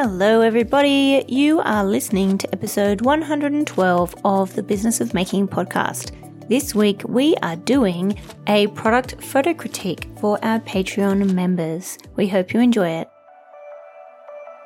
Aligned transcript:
Hello, 0.00 0.42
everybody. 0.42 1.24
You 1.26 1.58
are 1.58 1.84
listening 1.84 2.38
to 2.38 2.52
episode 2.52 3.00
112 3.00 4.14
of 4.24 4.54
the 4.54 4.62
Business 4.62 5.00
of 5.00 5.12
Making 5.12 5.48
podcast. 5.48 6.12
This 6.48 6.72
week, 6.72 7.02
we 7.08 7.34
are 7.42 7.56
doing 7.56 8.16
a 8.46 8.68
product 8.68 9.20
photo 9.20 9.52
critique 9.52 10.08
for 10.20 10.38
our 10.44 10.60
Patreon 10.60 11.32
members. 11.34 11.98
We 12.14 12.28
hope 12.28 12.54
you 12.54 12.60
enjoy 12.60 12.90
it. 12.90 13.10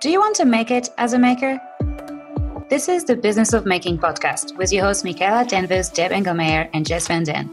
Do 0.00 0.10
you 0.10 0.20
want 0.20 0.36
to 0.36 0.44
make 0.44 0.70
it 0.70 0.90
as 0.96 1.12
a 1.12 1.18
maker? 1.18 1.60
This 2.70 2.88
is 2.88 3.02
the 3.02 3.16
Business 3.16 3.52
of 3.52 3.66
Making 3.66 3.98
podcast 3.98 4.56
with 4.56 4.72
your 4.72 4.84
hosts 4.84 5.02
Michaela 5.02 5.44
Danvers, 5.44 5.88
Deb 5.88 6.12
Engelmeyer, 6.12 6.70
and 6.72 6.86
Jess 6.86 7.08
Van 7.08 7.24
Den. 7.24 7.50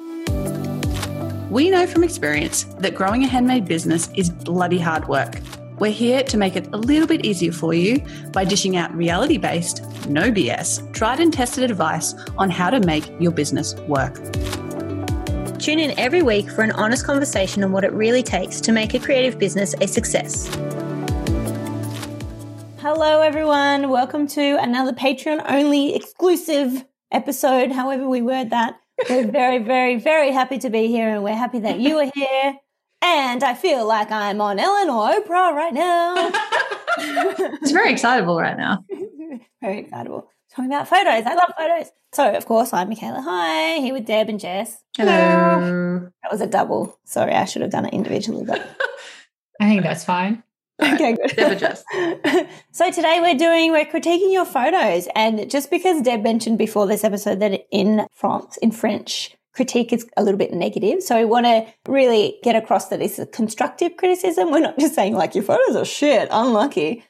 We 1.49 1.71
know 1.71 1.87
from 1.87 2.03
experience 2.03 2.65
that 2.77 2.93
growing 2.93 3.23
a 3.23 3.27
handmade 3.27 3.65
business 3.65 4.11
is 4.15 4.29
bloody 4.29 4.77
hard 4.79 5.07
work. 5.07 5.39
We're 5.83 5.91
here 5.91 6.23
to 6.23 6.37
make 6.37 6.55
it 6.55 6.69
a 6.71 6.77
little 6.77 7.07
bit 7.07 7.25
easier 7.25 7.51
for 7.51 7.73
you 7.73 8.01
by 8.31 8.45
dishing 8.45 8.77
out 8.77 8.95
reality 8.95 9.37
based, 9.37 9.83
no 10.07 10.31
BS, 10.31 10.93
tried 10.93 11.19
and 11.19 11.33
tested 11.33 11.69
advice 11.69 12.15
on 12.37 12.49
how 12.49 12.69
to 12.69 12.79
make 12.79 13.11
your 13.19 13.33
business 13.33 13.75
work. 13.81 14.15
Tune 15.59 15.79
in 15.79 15.93
every 15.99 16.21
week 16.21 16.49
for 16.49 16.61
an 16.61 16.71
honest 16.71 17.05
conversation 17.05 17.65
on 17.65 17.73
what 17.73 17.83
it 17.83 17.91
really 17.91 18.23
takes 18.23 18.61
to 18.61 18.71
make 18.71 18.93
a 18.93 18.99
creative 18.99 19.37
business 19.37 19.75
a 19.81 19.87
success. 19.89 20.47
Hello, 22.77 23.19
everyone. 23.19 23.89
Welcome 23.89 24.25
to 24.27 24.55
another 24.61 24.93
Patreon 24.93 25.43
only 25.49 25.95
exclusive 25.95 26.85
episode, 27.11 27.73
however, 27.73 28.07
we 28.07 28.21
word 28.21 28.51
that. 28.51 28.79
We're 29.09 29.27
very, 29.29 29.57
very, 29.57 29.97
very 29.97 30.31
happy 30.31 30.59
to 30.59 30.69
be 30.69 30.87
here, 30.87 31.09
and 31.09 31.25
we're 31.25 31.35
happy 31.35 31.59
that 31.59 31.81
you 31.81 31.99
are 31.99 32.09
here. 32.15 32.57
And 33.03 33.43
I 33.43 33.53
feel 33.53 33.85
like 33.85 34.11
I'm 34.11 34.39
on 34.39 34.59
Ellen 34.59 34.89
or 34.89 35.09
Oprah 35.09 35.53
right 35.53 35.73
now. 35.73 36.31
it's 36.97 37.71
very 37.71 37.91
excitable 37.91 38.39
right 38.39 38.55
now. 38.55 38.85
very 39.61 39.79
excitable. 39.79 40.29
Talking 40.55 40.71
about 40.71 40.87
photos. 40.87 41.25
I 41.25 41.33
love 41.33 41.51
photos. 41.57 41.91
So, 42.13 42.33
of 42.33 42.45
course, 42.45 42.71
I'm 42.71 42.87
Michaela. 42.87 43.21
Hi, 43.21 43.79
here 43.79 43.93
with 43.93 44.05
Deb 44.05 44.29
and 44.29 44.39
Jess. 44.39 44.83
Hello. 44.95 46.09
That 46.21 46.31
was 46.31 46.39
a 46.39 46.47
double. 46.47 46.97
Sorry, 47.03 47.33
I 47.33 47.43
should 47.43 47.63
have 47.63 47.71
done 47.71 47.85
it 47.85 47.93
individually, 47.93 48.45
but 48.45 48.65
I 49.59 49.67
think 49.67 49.83
that's 49.83 50.05
fine. 50.05 50.43
Okay, 50.81 51.15
good. 51.15 51.35
Deb 51.35 51.59
Jess. 51.59 51.83
so 52.71 52.91
today 52.91 53.19
we're 53.19 53.35
doing 53.35 53.71
we're 53.71 53.85
critiquing 53.85 54.31
your 54.31 54.45
photos, 54.45 55.09
and 55.15 55.49
just 55.49 55.71
because 55.71 56.01
Deb 56.03 56.21
mentioned 56.21 56.57
before 56.57 56.87
this 56.87 57.03
episode 57.03 57.39
that 57.39 57.65
in 57.71 58.05
France, 58.13 58.57
in 58.57 58.71
French, 58.71 59.35
critique 59.53 59.93
is 59.93 60.05
a 60.17 60.23
little 60.23 60.37
bit 60.37 60.53
negative. 60.53 61.01
So 61.03 61.17
we 61.17 61.25
want 61.25 61.45
to 61.45 61.65
really 61.87 62.39
get 62.43 62.55
across 62.55 62.89
that 62.89 63.01
it's 63.01 63.19
a 63.19 63.25
constructive 63.25 63.97
criticism. 63.97 64.51
We're 64.51 64.59
not 64.59 64.79
just 64.79 64.95
saying 64.95 65.13
like 65.15 65.35
your 65.35 65.43
photos 65.43 65.75
are 65.75 65.85
shit, 65.85 66.27
unlucky. 66.31 67.03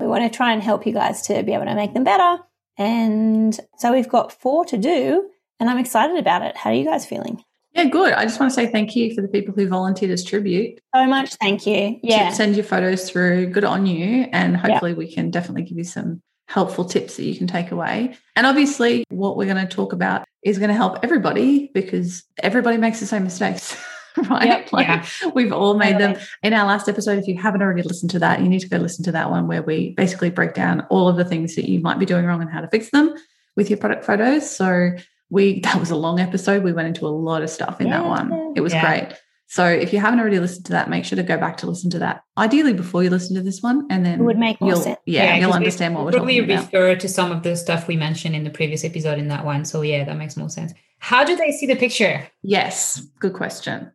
We 0.00 0.06
want 0.06 0.30
to 0.30 0.36
try 0.36 0.52
and 0.52 0.62
help 0.62 0.86
you 0.86 0.92
guys 0.92 1.22
to 1.22 1.42
be 1.42 1.52
able 1.52 1.66
to 1.66 1.74
make 1.74 1.94
them 1.94 2.04
better. 2.04 2.42
And 2.76 3.58
so 3.78 3.92
we've 3.92 4.08
got 4.08 4.32
four 4.32 4.64
to 4.66 4.78
do, 4.78 5.28
and 5.58 5.68
I'm 5.68 5.78
excited 5.78 6.16
about 6.16 6.42
it. 6.42 6.56
How 6.56 6.70
are 6.70 6.74
you 6.74 6.84
guys 6.84 7.04
feeling? 7.04 7.42
Yeah, 7.72 7.86
good. 7.86 8.12
I 8.12 8.24
just 8.24 8.38
want 8.38 8.50
to 8.50 8.54
say 8.54 8.68
thank 8.68 8.94
you 8.94 9.14
for 9.14 9.20
the 9.20 9.28
people 9.28 9.52
who 9.54 9.68
volunteered 9.68 10.12
as 10.12 10.24
tribute. 10.24 10.80
So 10.94 11.06
much 11.06 11.34
thank 11.34 11.66
you. 11.66 11.98
Yeah. 12.02 12.32
Send 12.32 12.54
your 12.54 12.64
photos 12.64 13.10
through. 13.10 13.48
Good 13.48 13.64
on 13.64 13.86
you. 13.86 14.28
And 14.32 14.56
hopefully 14.56 14.94
we 14.94 15.12
can 15.12 15.30
definitely 15.30 15.62
give 15.62 15.76
you 15.76 15.84
some 15.84 16.22
helpful 16.48 16.84
tips 16.84 17.16
that 17.16 17.24
you 17.24 17.36
can 17.36 17.46
take 17.46 17.70
away. 17.70 18.16
And 18.34 18.46
obviously, 18.46 19.04
what 19.10 19.36
we're 19.36 19.52
going 19.52 19.66
to 19.66 19.72
talk 19.72 19.92
about 19.92 20.26
is 20.42 20.58
going 20.58 20.70
to 20.70 20.74
help 20.74 20.98
everybody 21.02 21.70
because 21.74 22.24
everybody 22.42 22.78
makes 22.78 23.00
the 23.00 23.06
same 23.06 23.22
mistakes. 23.24 23.76
right? 24.30 24.46
Yep, 24.46 24.72
like 24.72 24.88
yeah. 24.88 25.06
we've 25.34 25.52
all 25.52 25.74
made 25.74 25.98
them. 25.98 26.16
In 26.42 26.54
our 26.54 26.66
last 26.66 26.88
episode, 26.88 27.18
if 27.18 27.28
you 27.28 27.36
haven't 27.36 27.62
already 27.62 27.82
listened 27.82 28.10
to 28.12 28.18
that, 28.20 28.40
you 28.40 28.48
need 28.48 28.60
to 28.60 28.68
go 28.68 28.78
listen 28.78 29.04
to 29.04 29.12
that 29.12 29.30
one 29.30 29.46
where 29.46 29.62
we 29.62 29.90
basically 29.90 30.30
break 30.30 30.54
down 30.54 30.80
all 30.90 31.06
of 31.06 31.16
the 31.16 31.24
things 31.24 31.54
that 31.54 31.68
you 31.68 31.80
might 31.80 31.98
be 31.98 32.06
doing 32.06 32.24
wrong 32.24 32.40
and 32.40 32.50
how 32.50 32.60
to 32.60 32.68
fix 32.68 32.90
them 32.90 33.14
with 33.54 33.68
your 33.70 33.78
product 33.78 34.04
photos. 34.04 34.50
So 34.50 34.92
we 35.30 35.60
that 35.60 35.78
was 35.78 35.90
a 35.90 35.96
long 35.96 36.18
episode. 36.18 36.64
We 36.64 36.72
went 36.72 36.88
into 36.88 37.06
a 37.06 37.08
lot 37.10 37.42
of 37.42 37.50
stuff 37.50 37.80
in 37.80 37.88
Yeah. 37.88 38.00
that 38.00 38.08
one. 38.08 38.54
It 38.56 38.62
was 38.62 38.72
Yeah. 38.72 38.80
great. 38.80 39.18
So 39.50 39.64
if 39.66 39.94
you 39.94 39.98
haven't 39.98 40.20
already 40.20 40.38
listened 40.40 40.66
to 40.66 40.72
that, 40.72 40.90
make 40.90 41.06
sure 41.06 41.16
to 41.16 41.22
go 41.22 41.38
back 41.38 41.56
to 41.58 41.66
listen 41.66 41.88
to 41.90 41.98
that. 42.00 42.22
Ideally 42.36 42.74
before 42.74 43.02
you 43.02 43.08
listen 43.08 43.34
to 43.34 43.42
this 43.42 43.62
one, 43.62 43.86
and 43.88 44.04
then 44.04 44.20
It 44.20 44.24
would 44.24 44.38
make 44.38 44.60
more 44.60 44.76
sense. 44.76 44.98
Yeah, 45.06 45.36
you'll 45.36 45.52
understand 45.52 45.94
what 45.94 46.04
we're 46.04 46.12
probably 46.12 46.38
talking 46.40 46.54
about. 46.54 46.64
refer 46.66 46.96
to 46.96 47.08
some 47.08 47.32
of 47.32 47.42
the 47.42 47.56
stuff 47.56 47.88
we 47.88 47.96
mentioned 47.96 48.34
in 48.36 48.44
the 48.44 48.50
previous 48.50 48.84
episode 48.84 49.18
in 49.18 49.28
that 49.28 49.46
one. 49.46 49.64
So 49.64 49.80
yeah, 49.80 50.04
that 50.04 50.16
makes 50.18 50.36
more 50.36 50.50
sense. 50.50 50.74
How 50.98 51.24
do 51.24 51.34
they 51.34 51.50
see 51.50 51.64
the 51.64 51.76
picture? 51.76 52.28
Yes, 52.42 53.00
good 53.20 53.32
question. 53.32 53.90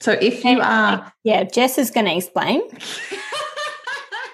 So 0.00 0.12
if 0.12 0.44
you 0.44 0.60
are, 0.60 1.12
Yeah, 1.22 1.44
Jess 1.44 1.76
is 1.76 1.90
going 1.90 2.06
to 2.06 2.16
explain. 2.16 2.62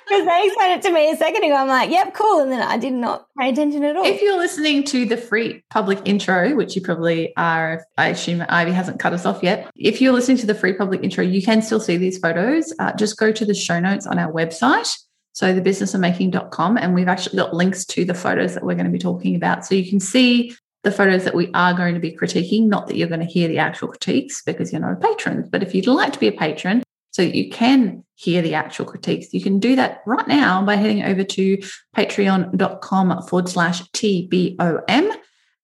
Because 0.09 0.27
they 0.27 0.47
explained 0.47 0.79
it 0.79 0.83
to 0.83 0.93
me 0.93 1.11
a 1.11 1.17
second 1.17 1.45
ago. 1.45 1.55
I'm 1.55 1.69
like, 1.69 1.91
yep, 1.91 2.15
cool. 2.15 2.41
And 2.41 2.53
then 2.53 2.61
I 2.61 2.77
did 2.77 2.93
not 2.93 3.27
pay 3.39 3.51
attention 3.51 3.85
at 3.85 3.97
all. 3.97 4.05
if 4.05 4.21
you're 4.21 4.37
listening 4.37 4.85
to 4.85 5.07
the 5.07 5.17
free 5.17 5.63
public 5.71 6.01
intro, 6.05 6.55
which 6.55 6.77
you 6.77 6.83
probably 6.83 7.35
are, 7.37 7.85
I 7.97 8.09
assume 8.09 8.45
Ivy 8.49 8.73
hasn't 8.73 9.01
cut 9.01 9.13
us 9.13 9.25
off 9.25 9.43
yet. 9.43 9.71
If 9.77 10.01
you're 10.01 10.13
listening 10.13 10.37
to 10.39 10.47
the 10.47 10.55
free 10.55 10.75
public 10.75 11.03
intro, 11.03 11.25
you 11.25 11.43
can 11.43 11.63
still 11.63 11.81
see 11.81 11.97
these 11.97 12.19
photos. 12.19 12.73
Uh, 12.79 12.93
just 12.93 13.17
go 13.17 13.33
to 13.33 13.45
the 13.45 13.55
show 13.55 13.81
notes 13.81 14.07
on 14.07 14.19
our 14.19 14.33
website. 14.33 14.95
So 15.33 15.53
thebusinessofmaking.com, 15.53 16.79
and 16.79 16.95
we've 16.95 17.09
actually 17.09 17.37
got 17.37 17.53
links 17.53 17.85
to 17.87 18.05
the 18.05 18.15
photos 18.15 18.55
that 18.55 18.63
we're 18.63 18.75
going 18.75 18.87
to 18.87 18.93
be 18.93 19.01
talking 19.01 19.35
about. 19.35 19.67
So 19.67 19.75
you 19.75 19.89
can 19.89 19.99
see 19.99 20.55
the 20.85 20.93
photos 20.93 21.25
that 21.25 21.35
we 21.35 21.51
are 21.55 21.75
going 21.75 21.95
to 21.95 22.01
be 22.01 22.17
critiquing. 22.17 22.69
Not 22.69 22.87
that 22.87 22.97
you're 22.97 23.09
going 23.09 23.21
to 23.21 23.27
hear 23.27 23.49
the 23.49 23.59
actual 23.59 23.89
critiques 23.89 24.43
because 24.43 24.71
you're 24.71 24.81
not 24.81 24.93
a 24.93 24.97
patron, 24.97 25.49
but 25.51 25.63
if 25.63 25.75
you'd 25.75 25.89
like 25.89 26.13
to 26.13 26.21
be 26.21 26.29
a 26.29 26.33
patron, 26.33 26.84
so 27.15 27.25
that 27.25 27.37
you 27.37 27.49
can 27.49 28.05
hear 28.17 28.43
the 28.43 28.55
actual 28.55 28.87
critiques, 28.87 29.33
you 29.33 29.41
can 29.41 29.61
do 29.61 29.77
that 29.77 30.03
right 30.05 30.27
now 30.27 30.61
by 30.65 30.75
heading 30.75 31.05
over 31.05 31.23
to 31.23 31.59
patreon.com 31.97 33.23
forward 33.29 33.49
slash 33.49 33.83
TBOM. 33.93 35.17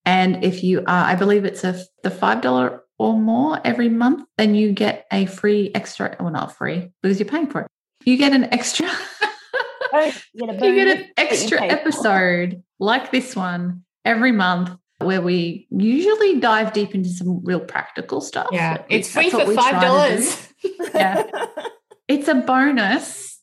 And 0.04 0.44
if 0.44 0.62
you 0.62 0.78
are, 0.86 1.06
I 1.06 1.16
believe 1.16 1.44
it's 1.44 1.64
a 1.64 1.82
the 2.04 2.10
$5 2.10 2.78
or 3.00 3.18
more 3.18 3.60
every 3.64 3.88
month, 3.88 4.28
then 4.38 4.54
you 4.54 4.70
get 4.70 5.06
a 5.12 5.26
free 5.26 5.72
extra, 5.74 6.16
well, 6.20 6.30
not 6.30 6.56
free 6.56 6.92
because 7.02 7.18
you're 7.18 7.28
paying 7.28 7.48
for 7.48 7.62
it. 7.62 7.66
You 8.04 8.16
get 8.16 8.32
an 8.32 8.44
extra, 8.54 8.88
Oh, 9.92 10.12
you 10.32 10.46
get, 10.46 10.54
you 10.62 10.74
get 10.76 10.98
an 10.98 11.08
extra 11.16 11.60
episode 11.64 12.62
like 12.78 13.10
this 13.10 13.34
one 13.34 13.82
every 14.04 14.30
month 14.30 14.70
where 14.98 15.20
we 15.20 15.66
usually 15.70 16.38
dive 16.38 16.72
deep 16.72 16.94
into 16.94 17.08
some 17.08 17.44
real 17.44 17.58
practical 17.58 18.20
stuff. 18.20 18.46
Yeah, 18.52 18.84
it's 18.88 19.10
free 19.10 19.30
for 19.30 19.52
five 19.52 19.82
dollars. 19.82 20.48
Yeah. 20.94 21.24
It's 22.30 22.38
a 22.38 22.46
bonus 22.46 23.40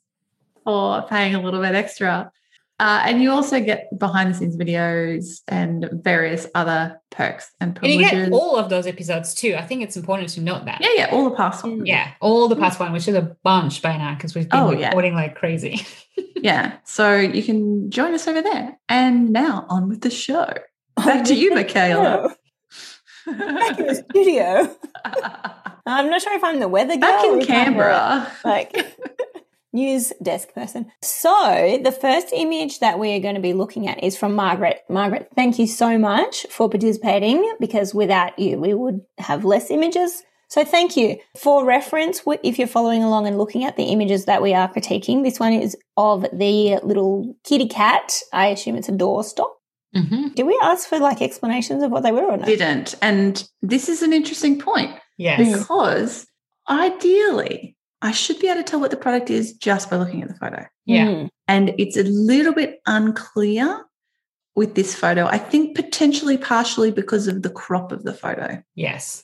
for 0.63 1.01
paying 1.07 1.35
a 1.35 1.41
little 1.41 1.61
bit 1.61 1.75
extra. 1.75 2.31
Uh, 2.79 3.01
and 3.05 3.21
you 3.23 3.31
also 3.31 3.59
get 3.59 3.87
behind 3.97 4.29
the 4.29 4.37
scenes 4.37 4.55
videos 4.55 5.41
and 5.47 5.89
various 5.91 6.45
other 6.53 7.01
perks 7.09 7.49
and 7.59 7.75
And 7.81 7.91
you 7.91 7.99
privileges. 7.99 8.29
get 8.29 8.31
all 8.33 8.55
of 8.55 8.69
those 8.69 8.85
episodes 8.87 9.33
too. 9.33 9.55
I 9.57 9.63
think 9.65 9.81
it's 9.81 9.97
important 9.97 10.29
to 10.29 10.41
note 10.41 10.65
that. 10.65 10.79
yeah, 10.81 10.89
yeah, 10.95 11.09
all 11.11 11.27
the 11.29 11.35
past 11.35 11.63
ones. 11.63 11.81
Yeah, 11.85 12.11
all 12.21 12.47
the 12.47 12.55
past 12.55 12.79
one, 12.79 12.93
which 12.93 13.07
is 13.07 13.15
a 13.15 13.35
bunch 13.43 13.81
by 13.81 13.97
now 13.97 14.13
because 14.13 14.35
we've 14.35 14.47
been 14.47 14.59
Oh, 14.59 14.71
yeah. 14.71 14.87
recording 14.89 15.15
like 15.15 15.35
crazy. 15.35 15.85
Yeah. 16.35 16.77
So 16.83 17.15
you 17.15 17.41
can 17.43 17.89
join 17.89 18.13
us 18.13 18.27
over 18.27 18.41
there. 18.43 18.77
And 18.87 19.31
now 19.31 19.65
on 19.69 19.89
with 19.89 20.01
the 20.01 20.11
show. 20.11 20.51
Back 20.95 21.25
to 21.25 21.33
you, 21.35 21.53
Michaela. 21.53 22.35
Back 23.25 23.79
in 23.79 23.87
the 23.87 23.95
studio. 24.09 24.75
I'm 25.87 26.09
not 26.09 26.21
sure 26.21 26.33
if 26.33 26.43
I'm 26.43 26.59
the 26.59 26.67
weather 26.67 26.97
girl. 26.97 27.01
Back 27.01 27.25
in 27.25 27.45
Canberra. 27.45 28.31
like 28.43 28.75
news 29.73 30.11
desk 30.21 30.53
person. 30.53 30.91
So 31.01 31.79
the 31.83 31.91
first 31.91 32.29
image 32.33 32.79
that 32.79 32.99
we 32.99 33.13
are 33.13 33.19
going 33.19 33.35
to 33.35 33.41
be 33.41 33.53
looking 33.53 33.87
at 33.87 34.03
is 34.03 34.17
from 34.17 34.35
Margaret. 34.35 34.81
Margaret, 34.89 35.29
thank 35.35 35.59
you 35.59 35.67
so 35.67 35.97
much 35.97 36.45
for 36.49 36.69
participating 36.69 37.53
because 37.59 37.93
without 37.93 38.37
you, 38.37 38.57
we 38.57 38.73
would 38.73 39.01
have 39.17 39.45
less 39.45 39.71
images. 39.71 40.23
So 40.49 40.63
thank 40.63 40.95
you. 40.95 41.17
For 41.37 41.65
reference, 41.65 42.21
if 42.43 42.57
you're 42.57 42.67
following 42.67 43.03
along 43.03 43.27
and 43.27 43.37
looking 43.37 43.65
at 43.65 43.75
the 43.75 43.83
images 43.83 44.25
that 44.25 44.41
we 44.41 44.53
are 44.53 44.71
critiquing, 44.71 45.23
this 45.23 45.39
one 45.39 45.53
is 45.53 45.75
of 45.97 46.25
the 46.33 46.79
little 46.83 47.35
kitty 47.43 47.67
cat. 47.67 48.21
I 48.31 48.47
assume 48.47 48.77
it's 48.77 48.89
a 48.89 48.93
doorstop. 48.93 49.51
Mm-hmm. 49.95 50.29
Did 50.35 50.45
we 50.45 50.57
ask 50.63 50.87
for 50.87 50.99
like 50.99 51.21
explanations 51.21 51.83
of 51.83 51.91
what 51.91 52.03
they 52.03 52.11
were 52.11 52.23
or 52.23 52.37
no? 52.37 52.45
Didn't. 52.45 52.95
And 53.01 53.47
this 53.61 53.89
is 53.89 54.01
an 54.01 54.13
interesting 54.13 54.59
point 54.59 54.97
Yes. 55.17 55.59
because 55.59 56.27
ideally, 56.69 57.75
I 58.01 58.11
should 58.11 58.39
be 58.39 58.47
able 58.47 58.57
to 58.57 58.63
tell 58.63 58.79
what 58.79 58.91
the 58.91 58.97
product 58.97 59.29
is 59.29 59.53
just 59.53 59.89
by 59.89 59.97
looking 59.97 60.21
at 60.21 60.29
the 60.29 60.35
photo. 60.35 60.65
Yeah. 60.85 61.05
Mm. 61.07 61.29
And 61.47 61.73
it's 61.77 61.97
a 61.97 62.03
little 62.03 62.53
bit 62.53 62.79
unclear 62.85 63.83
with 64.55 64.75
this 64.75 64.93
photo. 64.95 65.25
I 65.25 65.37
think 65.37 65.75
potentially 65.75 66.37
partially 66.37 66.91
because 66.91 67.27
of 67.27 67.41
the 67.41 67.49
crop 67.49 67.91
of 67.91 68.03
the 68.03 68.13
photo. 68.13 68.61
Yes. 68.75 69.23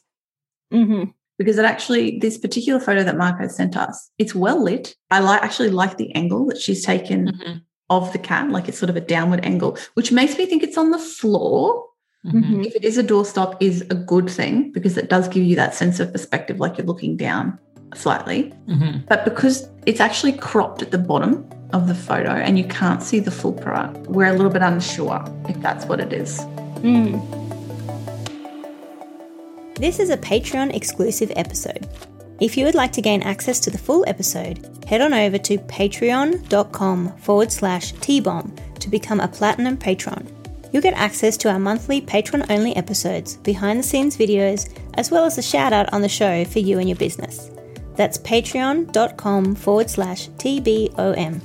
Mhm. 0.74 1.14
Because 1.38 1.58
it 1.58 1.66
actually, 1.66 2.20
this 2.20 2.38
particular 2.38 2.80
photo 2.80 3.04
that 3.04 3.18
Marco 3.18 3.48
sent 3.48 3.76
us, 3.76 4.10
it's 4.18 4.34
well 4.36 4.64
lit. 4.64 4.96
I 5.12 5.20
like 5.20 5.42
actually 5.44 5.70
like 5.70 5.98
the 5.98 6.14
angle 6.16 6.46
that 6.48 6.60
she's 6.62 6.86
taken 6.86 7.28
Mhm. 7.28 7.62
of 7.90 8.12
the 8.14 8.20
cat, 8.20 8.50
like 8.50 8.68
it's 8.70 8.78
sort 8.78 8.90
of 8.90 8.96
a 8.96 9.02
downward 9.02 9.44
angle, 9.46 9.78
which 9.96 10.12
makes 10.12 10.38
me 10.38 10.46
think 10.46 10.64
it's 10.64 10.78
on 10.78 10.92
the 10.92 11.00
floor. 11.00 11.86
Mhm. 12.26 12.44
Mhm. 12.44 12.66
If 12.66 12.76
it 12.76 12.84
is 12.84 12.98
a 12.98 13.04
doorstop, 13.04 13.56
is 13.60 13.82
a 13.90 13.96
good 13.96 14.30
thing 14.30 14.72
because 14.72 14.98
it 14.98 15.10
does 15.10 15.28
give 15.28 15.44
you 15.44 15.56
that 15.58 15.76
sense 15.76 16.00
of 16.00 16.12
perspective, 16.12 16.60
like 16.60 16.78
you're 16.78 16.88
looking 16.88 17.18
down 17.18 17.60
slightly. 17.96 18.54
Mhm. 18.68 19.06
But 19.08 19.26
because 19.26 19.68
it's 19.86 20.00
actually 20.00 20.34
cropped 20.34 20.82
at 20.82 20.92
the 20.92 20.98
bottom, 20.98 21.46
of 21.74 21.88
the 21.88 21.96
photo 21.96 22.30
and 22.30 22.58
you 22.58 22.64
can't 22.66 23.02
see 23.02 23.20
the 23.20 23.32
full 23.32 23.52
product, 23.52 24.08
we're 24.08 24.28
a 24.28 24.34
little 24.34 24.52
bit 24.52 24.62
unsure 24.62 25.24
if 25.50 25.60
that's 25.62 25.86
what 25.86 26.00
it 26.00 26.14
is. 26.14 26.40
Mm. 26.82 27.20
This 29.76 30.00
is 30.00 30.10
a 30.10 30.18
Patreon 30.18 30.74
exclusive 30.76 31.32
episode. 31.36 31.88
If 32.40 32.58
you 32.58 32.66
would 32.66 32.76
like 32.76 32.92
to 32.94 33.02
gain 33.02 33.24
access 33.24 33.60
to 33.62 33.72
the 33.72 33.78
full 33.78 34.04
episode, 34.08 34.70
head 34.88 35.02
on 35.02 35.14
over 35.14 35.38
to 35.40 35.58
patreon.com 35.58 37.18
forward 37.18 37.52
slash 37.52 37.94
TBOM 37.96 38.52
to 38.80 38.90
become 38.90 39.20
a 39.20 39.28
platinum 39.28 39.78
patron. 39.78 40.28
You'll 40.74 40.82
get 40.82 40.96
access 40.96 41.38
to 41.38 41.52
our 41.52 41.60
monthly 41.60 42.02
patron 42.02 42.44
only 42.50 42.76
episodes, 42.76 43.38
behind 43.38 43.80
the 43.80 43.84
scenes 43.84 44.18
videos, 44.18 44.76
as 44.96 45.12
well 45.12 45.24
as 45.24 45.38
a 45.38 45.42
shout 45.44 45.72
out 45.72 45.94
on 45.94 46.02
the 46.02 46.10
show 46.10 46.44
for 46.46 46.60
you 46.60 46.80
and 46.80 46.90
your 46.90 46.98
business. 46.98 47.52
That's 47.96 48.18
patreon.com 48.18 49.56
forward 49.56 49.90
slash 49.90 50.30
TBOM. 50.30 51.42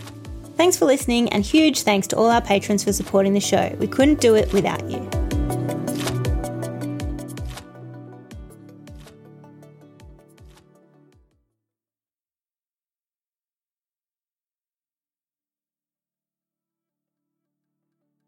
Thanks 0.56 0.78
for 0.78 0.86
listening, 0.86 1.28
and 1.28 1.44
huge 1.44 1.82
thanks 1.82 2.06
to 2.08 2.16
all 2.16 2.30
our 2.30 2.40
patrons 2.40 2.82
for 2.82 2.92
supporting 2.92 3.34
the 3.34 3.40
show. 3.40 3.76
We 3.78 3.86
couldn't 3.86 4.20
do 4.20 4.34
it 4.34 4.50
without 4.52 4.90
you. 4.90 5.08